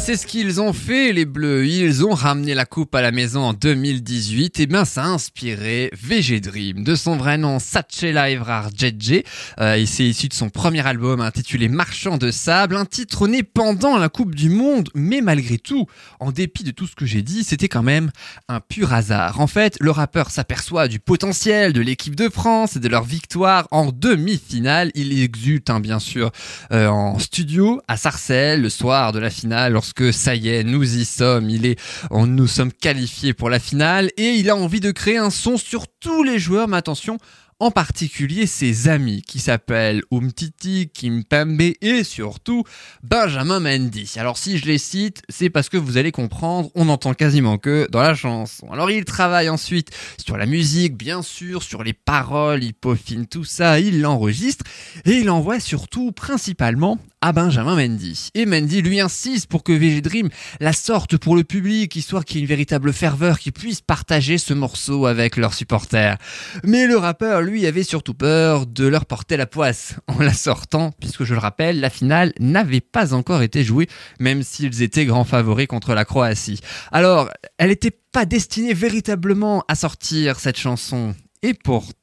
[0.05, 1.65] c'est ce qu'ils ont fait, les Bleus.
[1.65, 4.59] Ils ont ramené la coupe à la maison en 2018.
[4.59, 6.83] Et ben, ça a inspiré VG Dream.
[6.83, 9.23] De son vrai nom, Satchela Evrar JJ.
[9.61, 12.75] Euh, c'est issu de son premier album intitulé Marchand de sable.
[12.75, 14.89] Un titre né pendant la Coupe du Monde.
[14.97, 15.87] Mais malgré tout,
[16.19, 18.11] en dépit de tout ce que j'ai dit, c'était quand même
[18.49, 19.41] un pur hasard.
[19.41, 23.69] En fait, le rappeur s'aperçoit du potentiel de l'équipe de France et de leur victoire
[23.71, 24.91] en demi-finale.
[24.97, 26.33] Il exulte, hein, bien sûr,
[26.73, 29.77] euh, en studio à Sarcelles le soir de la finale
[30.13, 31.79] ça y est, nous y sommes, il est,
[32.11, 35.57] on, nous sommes qualifiés pour la finale et il a envie de créer un son
[35.57, 37.19] sur tous les joueurs, mais attention,
[37.63, 42.65] en particulier ses amis qui s'appellent Umtiti, Kimpembe et surtout
[43.05, 44.13] Benjamin Mendy.
[44.17, 47.87] Alors si je les cite, c'est parce que vous allez comprendre, on n'entend quasiment que
[47.93, 48.73] dans la chanson.
[48.73, 53.45] Alors il travaille ensuite sur la musique, bien sûr, sur les paroles, il peaufine tout
[53.45, 54.65] ça, il l'enregistre
[55.05, 58.29] et il envoie surtout principalement à Benjamin Mendy.
[58.35, 60.29] Et Mendy lui insiste pour que VG Dream
[60.61, 64.39] la sorte pour le public, histoire qu'il y ait une véritable ferveur, qu'ils puissent partager
[64.39, 66.19] ce morceau avec leurs supporters.
[66.65, 70.91] Mais le rappeur, lui, avait surtout peur de leur porter la poisse en la sortant,
[71.01, 75.25] puisque je le rappelle, la finale n'avait pas encore été jouée, même s'ils étaient grands
[75.25, 76.61] favoris contre la Croatie.
[76.91, 81.15] Alors, elle n'était pas destinée véritablement à sortir cette chanson.
[81.43, 82.02] Et pourtant,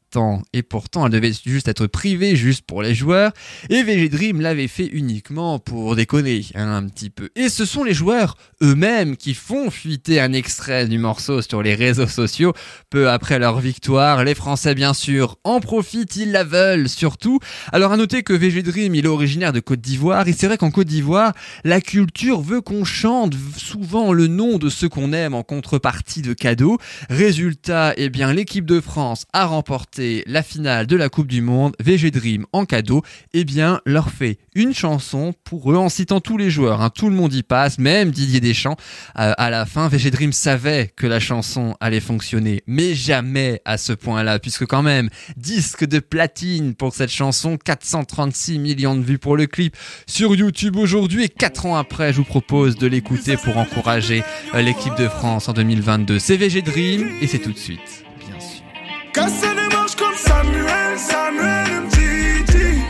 [0.53, 3.31] et pourtant elle devait juste être privée juste pour les joueurs.
[3.69, 7.29] Et VG Dream l'avait fait uniquement pour déconner hein, un petit peu.
[7.35, 11.75] Et ce sont les joueurs eux-mêmes qui font fuiter un extrait du morceau sur les
[11.75, 12.53] réseaux sociaux.
[12.89, 17.39] Peu après leur victoire les français bien sûr en profitent ils la veulent surtout.
[17.71, 20.27] Alors à noter que VG Dream il est originaire de Côte d'Ivoire.
[20.27, 21.33] Et c'est vrai qu'en Côte d'Ivoire
[21.63, 26.33] la culture veut qu'on chante souvent le nom de ceux qu'on aime en contrepartie de
[26.33, 26.77] cadeaux.
[27.09, 31.75] Résultat eh bien l'équipe de France a remporté la finale de la Coupe du Monde,
[31.79, 36.37] VG Dream en cadeau, eh bien, leur fait une chanson pour eux en citant tous
[36.37, 36.81] les joueurs.
[36.81, 36.89] Hein.
[36.89, 38.77] Tout le monde y passe, même Didier Deschamps.
[39.17, 43.77] Euh, à la fin, VG Dream savait que la chanson allait fonctionner, mais jamais à
[43.77, 49.19] ce point-là, puisque quand même, disque de platine pour cette chanson, 436 millions de vues
[49.19, 49.75] pour le clip
[50.07, 54.23] sur YouTube aujourd'hui et 4 ans après, je vous propose de l'écouter pour encourager
[54.53, 56.19] euh, l'équipe de France en 2022.
[56.19, 59.68] C'est VG Dream et c'est tout de suite, bien sûr.
[60.17, 62.81] Samuel, Samuel Mtiti.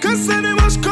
[0.00, 0.91] Que ça démarche comme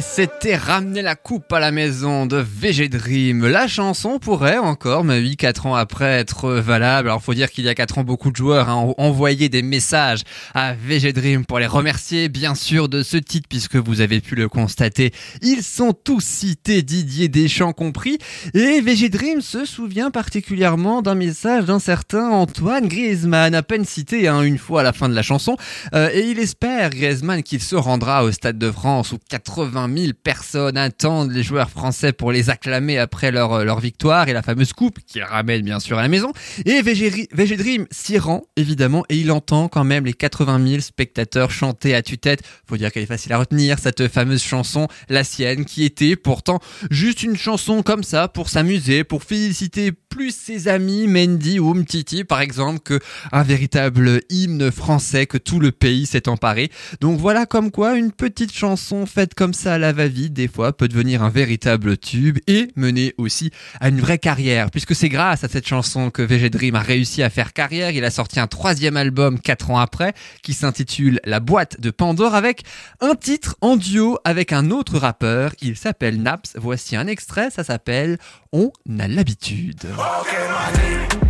[0.00, 3.46] C'était ramener la coupe à la maison de VG Dream.
[3.46, 7.10] La chanson pourrait encore, mais oui, 4 ans après, être valable.
[7.10, 9.60] Alors faut dire qu'il y a 4 ans, beaucoup de joueurs hein, ont envoyé des
[9.60, 10.22] messages
[10.54, 14.34] à VG Dream pour les remercier, bien sûr, de ce titre, puisque vous avez pu
[14.34, 15.12] le constater.
[15.42, 18.16] Ils sont tous cités, Didier Deschamps compris.
[18.54, 24.26] Et VG Dream se souvient particulièrement d'un message d'un certain Antoine Griezmann, à peine cité
[24.26, 25.58] hein, une fois à la fin de la chanson.
[25.94, 30.12] Euh, et il espère, Griezmann, qu'il se rendra au Stade de France où 80 000
[30.22, 34.42] personnes attendent les joueurs français pour les acclamer après leur, euh, leur victoire et la
[34.42, 36.32] fameuse coupe qu'ils ramènent bien sûr à la maison.
[36.64, 41.94] Et VG, s'y rend évidemment et il entend quand même les 80 000 spectateurs chanter
[41.94, 42.42] à tue-tête.
[42.66, 46.60] Faut dire qu'elle est facile à retenir cette fameuse chanson, la sienne, qui était pourtant
[46.90, 52.22] juste une chanson comme ça pour s'amuser, pour féliciter plus ses amis Mendy ou Mtiti
[52.24, 53.00] par exemple que
[53.32, 56.70] un véritable hymne français que tout le pays s'est emparé.
[57.00, 60.76] Donc voilà comme quoi une petite chanson faite comme ça à la va-vite des fois
[60.76, 65.44] peut devenir un véritable tube et mener aussi à une vraie carrière puisque c'est grâce
[65.44, 67.92] à cette chanson que VG Dream a réussi à faire carrière.
[67.92, 72.34] Il a sorti un troisième album quatre ans après qui s'intitule La boîte de Pandore
[72.34, 72.64] avec
[73.00, 75.52] un titre en duo avec un autre rappeur.
[75.62, 76.52] Il s'appelle Naps.
[76.56, 78.18] Voici un extrait, ça s'appelle
[78.52, 79.86] On a l'habitude.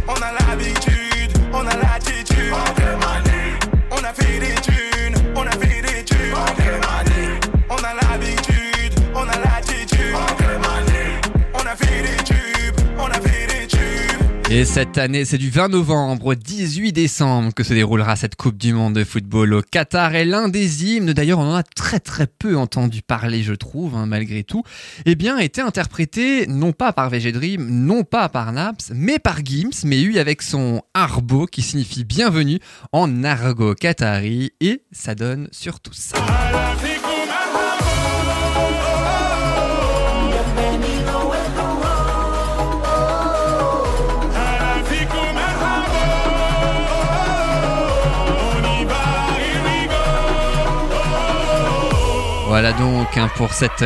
[0.09, 2.82] On a l'habitude, on a l'attitude.
[14.55, 18.59] Et cette année, c'est du 20 novembre au 18 décembre que se déroulera cette Coupe
[18.59, 20.15] du Monde de football au Qatar.
[20.15, 23.95] Et l'un des hymnes, d'ailleurs, on en a très très peu entendu parler, je trouve,
[23.97, 24.63] hein, malgré tout,
[25.07, 29.43] eh bien, été interprété non pas par VG Dream, non pas par Naps, mais par
[29.43, 32.59] Gims, mais eu avec son arbo qui signifie bienvenue
[32.93, 34.53] en argot qatari.
[34.61, 36.19] Et ça donne surtout ça.
[52.53, 53.81] Voilà donc hein, pour cet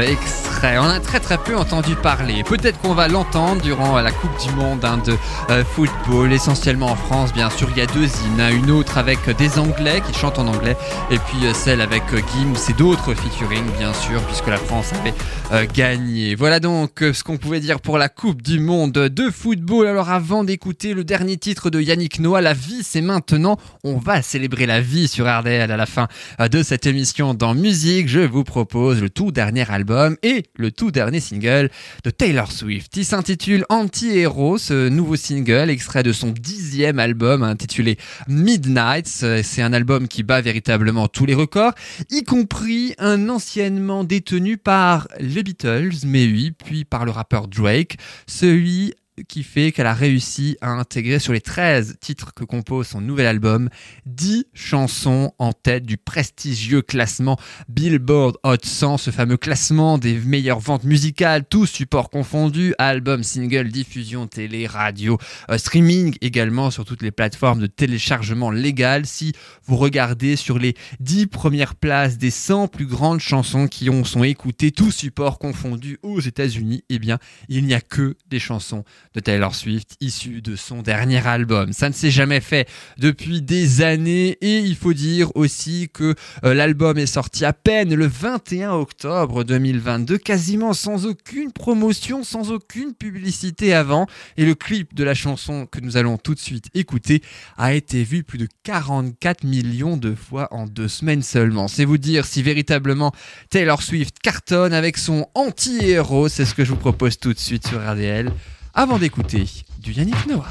[0.62, 2.42] On a très très peu entendu parler.
[2.42, 5.14] Peut-être qu'on va l'entendre durant la Coupe du Monde hein, de
[5.50, 7.32] euh, football, essentiellement en France.
[7.32, 8.40] Bien sûr, il y a deux hymnes.
[8.40, 8.50] Hein.
[8.50, 10.76] Une autre avec des Anglais qui chantent en anglais,
[11.10, 14.92] et puis euh, celle avec euh, Gims et d'autres featuring, bien sûr, puisque la France
[14.94, 16.34] avait gagné.
[16.34, 19.86] Voilà donc ce qu'on pouvait dire pour la Coupe du Monde de football.
[19.86, 23.56] Alors avant d'écouter le dernier titre de Yannick Noah, La vie c'est maintenant.
[23.84, 26.08] On va célébrer la vie sur RDL à la fin
[26.40, 28.08] de cette émission dans musique.
[28.08, 31.70] Je vous propose le tout dernier album et le tout dernier single
[32.04, 32.96] de Taylor Swift.
[32.96, 39.06] Il s'intitule Anti-Hero, ce nouveau single, extrait de son dixième album intitulé Midnight.
[39.06, 41.74] C'est un album qui bat véritablement tous les records,
[42.10, 47.96] y compris un anciennement détenu par les Beatles, mais oui, puis par le rappeur Drake,
[48.26, 48.94] celui
[49.28, 53.26] qui fait qu'elle a réussi à intégrer sur les 13 titres que compose son nouvel
[53.26, 53.68] album
[54.06, 57.36] 10 chansons en tête du prestigieux classement
[57.68, 63.68] Billboard Hot 100, ce fameux classement des meilleures ventes musicales, tous supports confondus, albums, singles,
[63.68, 65.18] diffusion, télé, radio,
[65.50, 69.06] euh, streaming également sur toutes les plateformes de téléchargement légal.
[69.06, 69.32] Si
[69.64, 74.24] vous regardez sur les 10 premières places des 100 plus grandes chansons qui ont sont
[74.24, 78.84] écoutées, tous supports confondus aux États-Unis, eh bien, il n'y a que des chansons
[79.16, 81.72] de Taylor Swift issu de son dernier album.
[81.72, 86.14] Ça ne s'est jamais fait depuis des années et il faut dire aussi que
[86.44, 92.50] euh, l'album est sorti à peine le 21 octobre 2022, quasiment sans aucune promotion, sans
[92.50, 94.06] aucune publicité avant
[94.36, 97.22] et le clip de la chanson que nous allons tout de suite écouter
[97.56, 101.68] a été vu plus de 44 millions de fois en deux semaines seulement.
[101.68, 103.12] C'est vous dire si véritablement
[103.48, 107.66] Taylor Swift cartonne avec son anti-héros, c'est ce que je vous propose tout de suite
[107.66, 108.30] sur RDL
[108.76, 109.46] avant d'écouter
[109.78, 110.44] du Yannick Noah.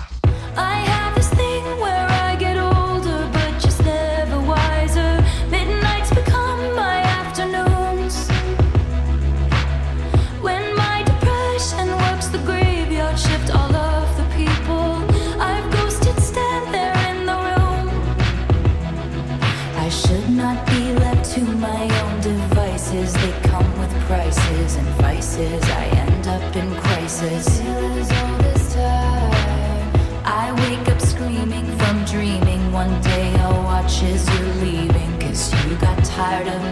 [36.15, 36.64] Tired of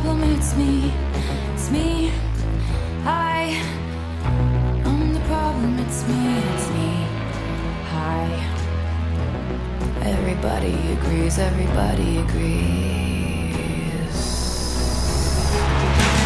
[0.00, 0.22] problem.
[0.22, 0.92] It's me.
[1.54, 2.12] It's me.
[3.04, 3.60] I
[4.84, 5.78] am the problem.
[5.80, 6.38] It's me.
[6.52, 6.90] It's me.
[7.90, 8.26] Hi.
[10.02, 11.38] Everybody agrees.
[11.38, 13.58] Everybody agrees.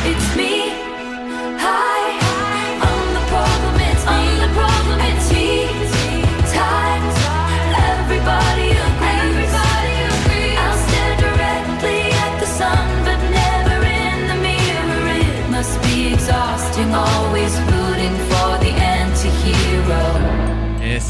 [0.05, 0.82] It's me.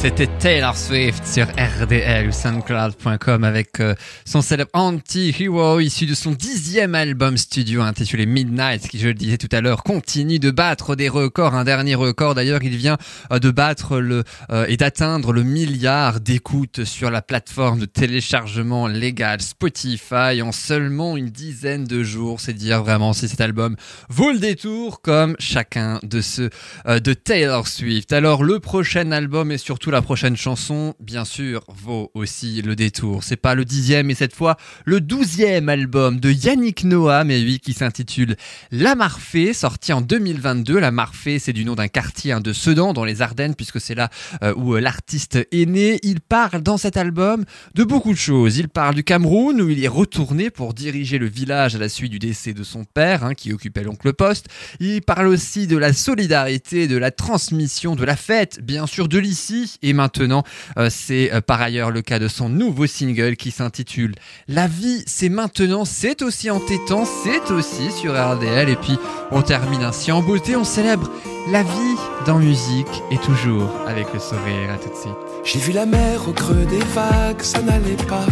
[0.02, 3.94] C'était Taylor Swift sur RDL ou SoundCloud.com avec euh,
[4.24, 9.38] son célèbre Anti-Hero issu de son dixième album studio intitulé Midnight qui, je le disais
[9.38, 11.54] tout à l'heure, continue de battre des records.
[11.54, 12.98] Un dernier record d'ailleurs, il vient
[13.30, 18.88] euh, de battre le euh, et d'atteindre le milliard d'écoutes sur la plateforme de téléchargement
[18.88, 22.40] légal Spotify en seulement une dizaine de jours.
[22.40, 23.76] C'est dire vraiment si cet album
[24.08, 26.50] vaut le détour comme chacun de ceux
[26.86, 28.12] de Taylor Swift.
[28.12, 33.22] Alors le prochain album et surtout la prochaine chanson, bien sûr, vaut aussi le détour.
[33.24, 37.60] C'est pas le dixième et cette fois le douzième album de Yannick Noah, mais oui,
[37.60, 38.36] qui s'intitule
[38.70, 40.80] La Marfée, sorti en 2022.
[40.80, 43.94] La Marfée, c'est du nom d'un quartier hein, de Sedan dans les Ardennes, puisque c'est
[43.94, 44.08] là
[44.42, 45.98] euh, où euh, l'artiste est né.
[46.02, 48.56] Il parle dans cet album de beaucoup de choses.
[48.56, 52.12] Il parle du Cameroun où il est retourné pour diriger le village à la suite
[52.12, 54.46] du décès de son père, hein, qui occupait donc le poste.
[54.80, 59.18] Il parle aussi de la solidarité, de la transmission, de la fête, bien sûr, de
[59.18, 59.76] l'ici.
[59.82, 60.44] Et maintenant,
[60.78, 64.14] euh, c'est euh, par ailleurs le cas de son nouveau single qui s'intitule
[64.48, 68.68] La vie, c'est maintenant, c'est aussi entêtant, c'est aussi sur RDL.
[68.68, 68.98] Et puis,
[69.30, 71.10] on termine ainsi en beauté, on célèbre
[71.50, 74.70] la vie dans musique et toujours avec le sourire.
[74.72, 75.12] À tout de suite.
[75.44, 78.26] J'ai vu la mer au creux des vagues, ça n'allait pas.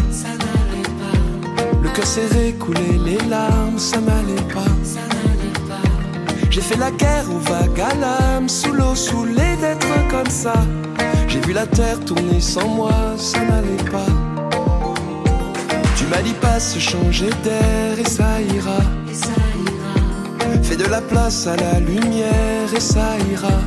[1.82, 4.64] Le cœur serré, couler les larmes, ça n'allait pas.
[6.50, 10.54] J'ai fait la guerre aux vagues à l'âme, sous l'eau, saoulé d'être comme ça.
[11.52, 14.06] La terre tourner sans moi, ça n'allait pas.
[15.96, 18.80] Tu m'as dit pas se changer d'air et ça ira.
[20.62, 23.58] Fais de la place à la lumière et ça ira.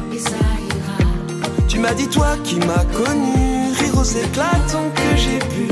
[1.67, 5.67] Tu m'as dit toi qui m'as connu, rire aux éclatants que j'ai pu.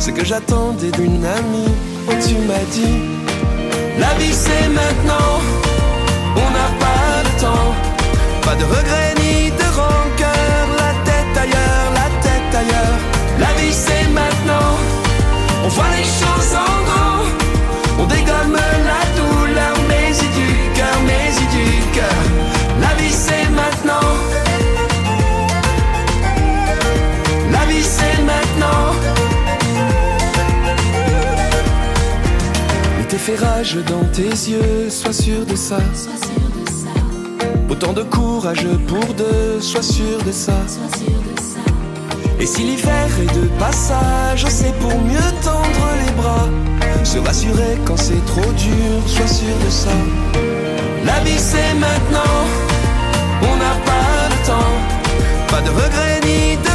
[0.00, 1.74] Ce que j'attendais d'une amie,
[2.08, 2.98] oh tu m'as dit,
[3.98, 5.40] la vie c'est maintenant,
[6.36, 7.74] on n'a pas le temps,
[8.42, 9.14] pas de regrets
[12.54, 14.78] la vie c'est maintenant,
[15.64, 17.24] on voit les choses en grand,
[17.98, 22.20] on dégomme la douleur, mais du cœur, mais du cœur.
[22.80, 24.08] La vie c'est maintenant.
[27.50, 28.94] La vie c'est maintenant.
[32.98, 35.78] L'été fait rage dans tes yeux, sois sûr de ça.
[37.68, 40.54] Autant de courage pour deux, sois sûr de ça.
[42.40, 46.48] Et si l'hiver est de passage, c'est pour mieux tendre les bras.
[47.04, 49.96] Se rassurer quand c'est trop dur, sois sûr de ça.
[51.04, 52.38] La vie c'est maintenant,
[53.42, 54.74] on n'a pas le temps.
[55.48, 56.74] Pas de regrets ni de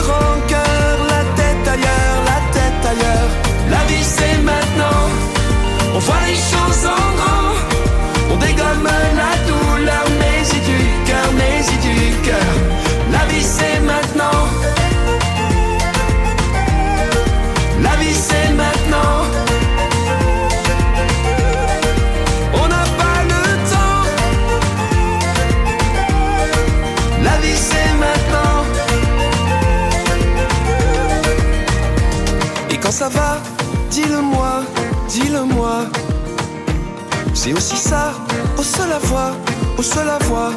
[37.42, 38.12] C'est aussi ça,
[38.58, 39.32] au seul la voix,
[39.78, 40.52] au seul la voix.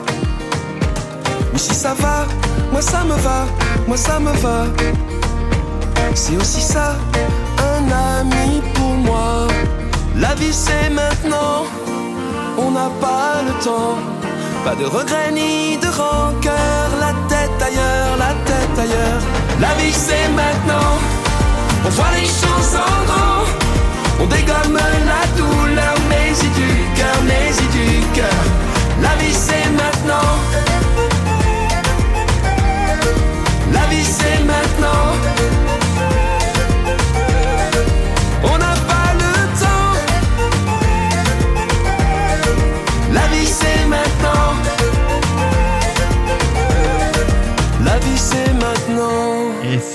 [1.52, 2.26] Mais si ça va,
[2.72, 3.46] moi ça me va,
[3.86, 4.64] moi ça me va.
[6.16, 6.96] C'est aussi ça,
[7.70, 7.84] un
[8.18, 9.46] ami pour moi.
[10.16, 11.66] La vie c'est maintenant,
[12.58, 13.98] on n'a pas le temps.
[14.64, 19.22] Pas de regrets ni de rancœur, la tête ailleurs, la tête ailleurs.
[19.60, 20.98] La vie c'est maintenant,
[21.86, 23.44] on voit les choses en grand.
[24.20, 24.78] On dégomme
[25.12, 25.94] la douleur,
[26.32, 28.44] mais y du cœur, mais y du cœur.
[29.02, 30.38] La vie c'est maintenant.
[33.72, 35.61] La vie c'est maintenant.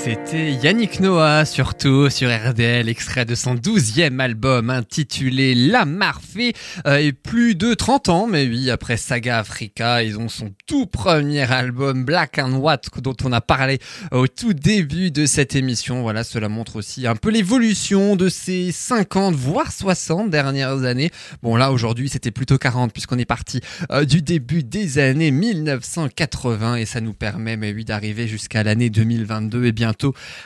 [0.08, 6.54] C'était Yannick Noah, surtout sur RDL, extrait de son douzième album intitulé La Marfée.
[6.86, 10.86] Euh, et plus de 30 ans, mais oui, après Saga Africa, ils ont son tout
[10.86, 13.80] premier album Black and White dont on a parlé
[14.10, 16.00] au tout début de cette émission.
[16.00, 21.10] Voilà, cela montre aussi un peu l'évolution de ces 50, voire 60 dernières années.
[21.42, 26.76] Bon là, aujourd'hui, c'était plutôt 40 puisqu'on est parti euh, du début des années 1980
[26.76, 29.97] et ça nous permet, mais oui, d'arriver jusqu'à l'année 2022 et bientôt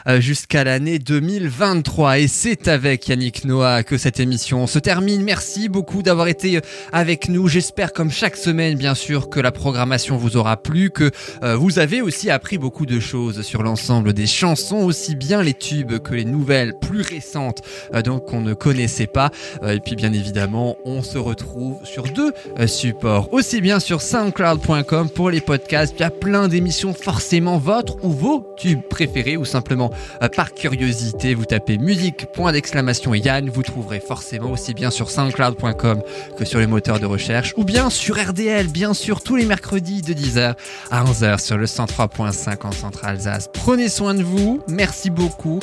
[0.06, 2.20] euh, jusqu'à l'année 2023.
[2.20, 5.22] Et c'est avec Yannick Noah que cette émission se termine.
[5.22, 6.60] Merci beaucoup d'avoir été euh,
[6.92, 7.48] avec nous.
[7.48, 11.10] J'espère comme chaque semaine, bien sûr, que la programmation vous aura plu, que
[11.42, 15.54] euh, vous avez aussi appris beaucoup de choses sur l'ensemble des chansons, aussi bien les
[15.54, 17.62] tubes que les nouvelles plus récentes,
[18.04, 19.30] donc qu'on ne connaissait pas.
[19.66, 22.32] Et puis bien évidemment, on se retrouve sur deux
[22.66, 25.94] supports, aussi bien sur soundcloud.com pour les podcasts.
[25.98, 29.90] Il y a plein d'émissions, forcément votre ou vos tubes préférés, ou simplement
[30.22, 35.10] euh, par curiosité, vous tapez musique point d'exclamation Yann, vous trouverez forcément aussi bien sur
[35.10, 36.02] soundcloud.com
[36.38, 40.00] que sur les moteurs de recherche, ou bien sur RDL, bien sûr, tous les mercredis
[40.00, 40.54] de 10h
[40.90, 43.50] à 11h sur le 103.5 en Centre-Alsace.
[43.52, 45.60] Prenez soin de vous, merci beaucoup,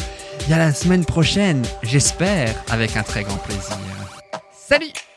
[0.50, 3.78] et à la semaine prochaine, j'espère, avec un très grand plaisir.
[4.52, 5.09] Salut